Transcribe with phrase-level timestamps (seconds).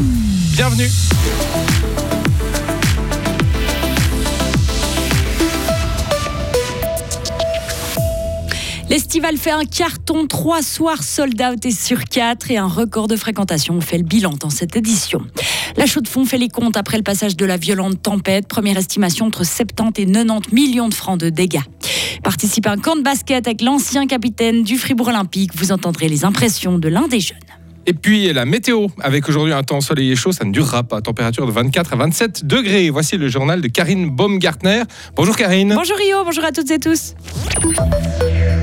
[0.00, 0.88] Bienvenue.
[8.88, 13.16] L'estival fait un carton, trois soirs sold out et sur quatre et un record de
[13.16, 13.74] fréquentation.
[13.74, 15.20] On fait le bilan dans cette édition.
[15.76, 18.48] La chaux de fond fait les comptes après le passage de la violente tempête.
[18.48, 21.62] Première estimation entre 70 et 90 millions de francs de dégâts.
[22.24, 25.54] Participe à un camp de basket avec l'ancien capitaine du Fribourg Olympique.
[25.54, 27.38] Vous entendrez les impressions de l'un des jeunes.
[27.90, 31.00] Et puis la météo, avec aujourd'hui un temps ensoleillé chaud, ça ne durera pas.
[31.00, 32.88] Température de 24 à 27 degrés.
[32.88, 34.84] Voici le journal de Karine Baumgartner.
[35.16, 35.74] Bonjour Karine.
[35.74, 37.16] Bonjour Rio, bonjour à toutes et tous.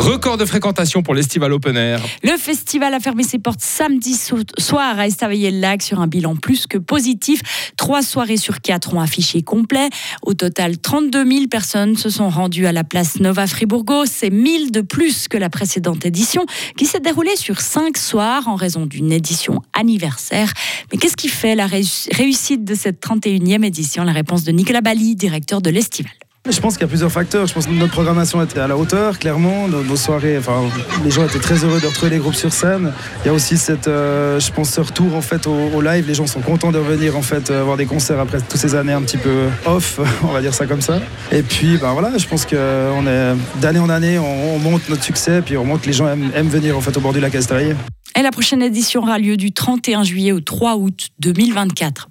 [0.00, 2.00] Record de fréquentation pour l'Estival Open Air.
[2.22, 6.78] Le festival a fermé ses portes samedi soir à Estavayer-le-Lac sur un bilan plus que
[6.78, 7.42] positif.
[7.76, 9.90] Trois soirées sur quatre ont affiché complet.
[10.22, 14.06] Au total, 32 000 personnes se sont rendues à la place Nova Fribourgo.
[14.06, 16.46] C'est 1000 de plus que la précédente édition
[16.78, 20.50] qui s'est déroulée sur cinq soirs en raison d'une édition anniversaire.
[20.90, 24.04] Mais qu'est-ce qui fait la réussite de cette 31e édition?
[24.04, 26.10] La réponse de Nicolas Bali, directeur de l'Estival.
[26.48, 27.46] Je pense qu'il y a plusieurs facteurs.
[27.46, 29.68] Je pense que notre programmation était à la hauteur, clairement.
[29.68, 30.62] Nos, soirées, enfin,
[31.04, 32.92] les gens étaient très heureux de retrouver les groupes sur scène.
[33.22, 36.06] Il y a aussi cette, euh, je pense, ce retour en fait au, live.
[36.08, 38.74] Les gens sont contents de revenir en fait euh, voir des concerts après toutes ces
[38.74, 41.00] années un petit peu off, on va dire ça comme ça.
[41.30, 42.56] Et puis, ben voilà, je pense qu'on
[43.06, 46.48] est d'année en année, on, monte notre succès, puis on montre que les gens aiment,
[46.48, 47.74] venir en fait au bord du lac Estavayer.
[48.18, 52.08] Et la prochaine édition aura lieu du 31 juillet au 3 août 2024.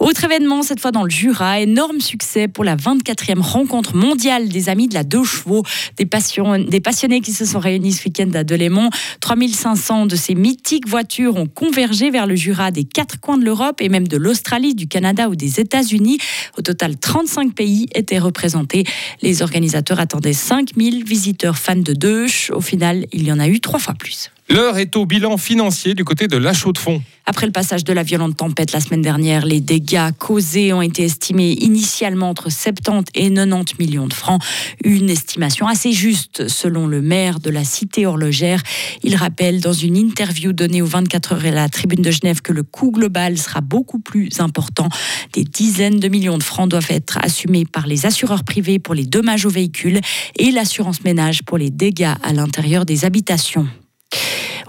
[0.00, 4.70] Autre événement, cette fois dans le Jura, énorme succès pour la 24e rencontre mondiale des
[4.70, 5.62] amis de la deux chevaux,
[5.98, 8.88] des, passionnés qui se sont réunis ce week-end à Delémont.
[9.20, 13.82] 3500 de ces mythiques voitures ont convergé vers le Jura des quatre coins de l'Europe
[13.82, 16.16] et même de l'Australie, du Canada ou des États-Unis.
[16.56, 18.84] Au total, 35 pays étaient représentés.
[19.20, 22.24] Les organisateurs attendaient 5000 visiteurs fans de deux.
[22.52, 24.30] Au final, il y en a eu trois fois plus.
[24.50, 27.00] L'heure est au bilan financier du côté de la chaux de fond.
[27.24, 31.04] Après le passage de la violente tempête la semaine dernière, les dégâts causés ont été
[31.04, 34.42] estimés initialement entre 70 et 90 millions de francs.
[34.82, 38.60] Une estimation assez juste selon le maire de la cité horlogère.
[39.04, 42.52] Il rappelle dans une interview donnée aux 24 heures à la tribune de Genève que
[42.52, 44.88] le coût global sera beaucoup plus important.
[45.32, 49.06] Des dizaines de millions de francs doivent être assumés par les assureurs privés pour les
[49.06, 50.00] dommages aux véhicules
[50.36, 53.68] et l'assurance ménage pour les dégâts à l'intérieur des habitations.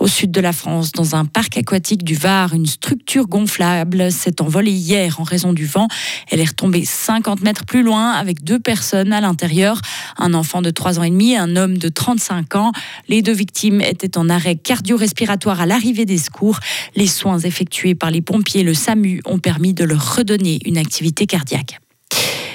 [0.02, 4.42] Au sud de la France, dans un parc aquatique du Var, une structure gonflable s'est
[4.42, 5.88] envolée hier en raison du vent.
[6.32, 9.80] Elle est retombée 50 mètres plus loin avec deux personnes à l'intérieur,
[10.18, 12.72] un enfant de 3 ans et demi et un homme de 35 ans.
[13.10, 16.58] Les deux victimes étaient en arrêt cardio-respiratoire à l'arrivée des secours.
[16.96, 20.80] Les soins effectués par les pompiers et le SAMU ont permis de leur redonner une
[20.80, 21.81] activité cardiaque.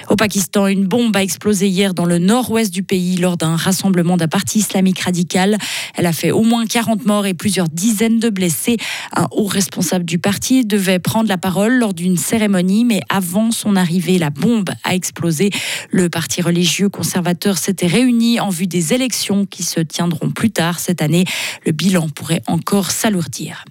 [0.09, 4.17] Au Pakistan, une bombe a explosé hier dans le nord-ouest du pays lors d'un rassemblement
[4.17, 5.59] d'un parti islamique radical.
[5.95, 8.77] Elle a fait au moins 40 morts et plusieurs dizaines de blessés.
[9.15, 13.75] Un haut responsable du parti devait prendre la parole lors d'une cérémonie, mais avant son
[13.75, 15.51] arrivée, la bombe a explosé.
[15.91, 20.79] Le parti religieux conservateur s'était réuni en vue des élections qui se tiendront plus tard
[20.79, 21.25] cette année.
[21.65, 23.65] Le bilan pourrait encore s'alourdir.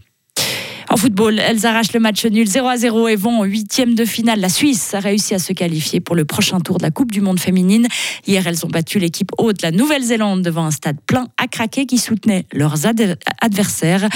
[0.95, 4.05] En football, elles arrachent le match nul 0 à 0 et vont en huitième de
[4.05, 4.39] finale.
[4.39, 7.19] La Suisse a réussi à se qualifier pour le prochain tour de la Coupe du
[7.19, 7.89] Monde féminine.
[8.25, 11.97] Hier, elles ont battu l'équipe haute, la Nouvelle-Zélande, devant un stade plein à craquer qui
[11.97, 12.85] soutenait leurs
[13.41, 14.07] adversaires.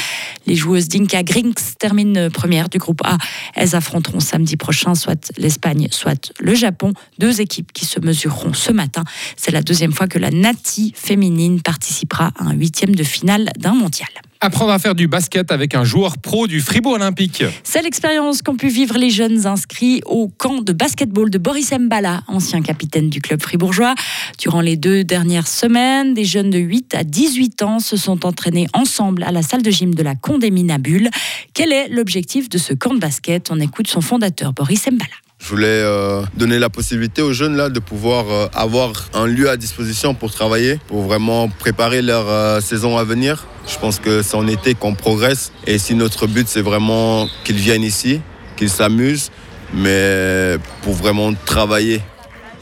[0.48, 3.18] Les joueuses d'Inca Grinks terminent première du groupe A.
[3.56, 6.94] Elles affronteront samedi prochain soit l'Espagne, soit le Japon.
[7.18, 9.04] Deux équipes qui se mesureront ce matin.
[9.36, 13.74] C'est la deuxième fois que la Nati féminine participera à un huitième de finale d'un
[13.74, 14.08] mondial.
[14.42, 17.44] Apprendre à faire du basket avec un joueur pro du Fribourg Olympique.
[17.66, 22.22] C'est l'expérience qu'ont pu vivre les jeunes inscrits au camp de basketball de Boris Mbala,
[22.28, 23.96] ancien capitaine du club fribourgeois.
[24.38, 28.68] Durant les deux dernières semaines, des jeunes de 8 à 18 ans se sont entraînés
[28.72, 31.10] ensemble à la salle de gym de la Condéminabule.
[31.54, 33.52] Quel est l'objectif de ce camp de basket?
[33.52, 35.16] On écoute son fondateur, Boris Mbala.
[35.40, 39.50] Je voulais euh, donner la possibilité aux jeunes là de pouvoir euh, avoir un lieu
[39.50, 43.48] à disposition pour travailler, pour vraiment préparer leur euh, saison à venir.
[43.70, 47.58] Je pense que c'est en été qu'on progresse et si notre but c'est vraiment qu'ils
[47.58, 48.20] viennent ici,
[48.58, 49.30] qu'ils s'amusent,
[49.74, 52.02] mais pour vraiment travailler.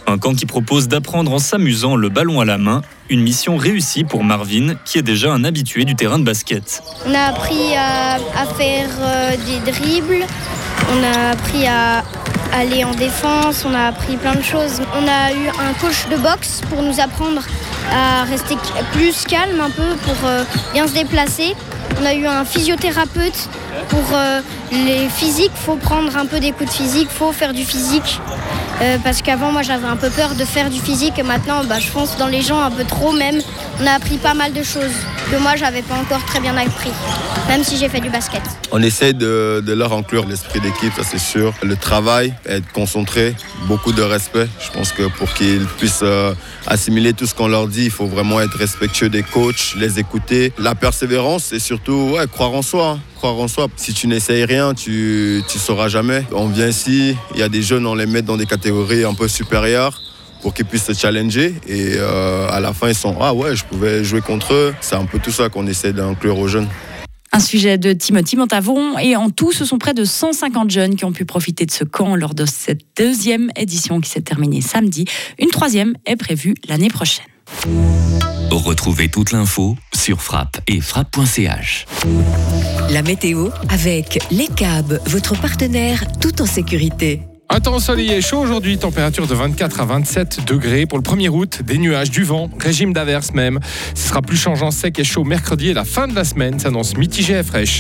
[0.06, 4.04] Un camp qui propose d'apprendre en s'amusant le ballon à la main, une mission réussie
[4.04, 6.82] pour Marvin, qui est déjà un habitué du terrain de basket.
[7.06, 8.18] On a appris à,
[8.58, 8.90] faire
[9.46, 10.26] des dribbles,
[10.92, 12.04] on a appris à
[12.54, 14.82] aller en défense, on a appris plein de choses.
[14.96, 17.42] On a eu un coach de boxe pour nous apprendre
[17.92, 18.56] à rester
[18.94, 21.56] plus calme un peu, pour euh, bien se déplacer.
[22.02, 23.50] On a eu un physiothérapeute
[23.90, 24.42] pour euh,
[24.72, 28.20] les physiques, faut prendre un peu des coups de physique, faut faire du physique.
[28.82, 31.80] Euh, parce qu'avant, moi, j'avais un peu peur de faire du physique et maintenant, bah,
[31.80, 33.42] je pense dans les gens un peu trop même.
[33.82, 34.94] On a appris pas mal de choses.
[35.30, 36.92] Que moi j'avais pas encore très bien appris,
[37.48, 38.42] même si j'ai fait du basket.
[38.72, 41.54] On essaie de, leur inclure l'esprit d'équipe, ça c'est sûr.
[41.64, 43.36] Le travail, être concentré,
[43.68, 44.48] beaucoup de respect.
[44.60, 46.34] Je pense que pour qu'ils puissent euh,
[46.66, 50.54] assimiler tout ce qu'on leur dit, il faut vraiment être respectueux des coachs, les écouter.
[50.58, 52.92] La persévérance et surtout croire en soi.
[52.92, 53.00] hein.
[53.16, 53.68] Croire en soi.
[53.76, 56.24] Si tu n'essayes rien, tu ne sauras jamais.
[56.32, 59.14] On vient ici, il y a des jeunes, on les met dans des catégories un
[59.14, 60.02] peu supérieures
[60.42, 63.64] pour qu'ils puissent se challenger et euh, à la fin ils sont ah ouais je
[63.66, 66.68] pouvais jouer contre eux c'est un peu tout ça qu'on essaie d'inclure aux jeunes
[67.34, 68.98] Un sujet de Timothy Montavon.
[68.98, 71.84] Et en tout, ce sont près de 150 jeunes qui ont pu profiter de ce
[71.84, 75.06] camp lors de cette deuxième édition qui s'est terminée samedi.
[75.38, 77.26] Une troisième est prévue l'année prochaine.
[78.50, 81.86] Retrouvez toute l'info sur frappe et frappe.ch.
[82.90, 87.27] La météo avec Les Cab, votre partenaire tout en sécurité.
[87.50, 91.30] Un temps ensoleillé et chaud aujourd'hui, température de 24 à 27 degrés pour le 1er
[91.30, 93.62] août, des nuages, du vent, régime d'averse même.
[93.96, 96.98] Ce sera plus changeant sec et chaud mercredi et la fin de la semaine s'annonce
[96.98, 97.76] mitigée et fraîche.